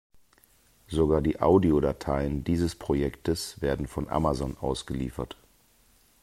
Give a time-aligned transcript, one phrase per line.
[0.87, 5.37] Sogar die Audiodateien dieses Projektes werden von Amazon ausgeliefert.